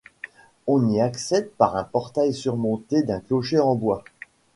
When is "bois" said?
3.75-4.03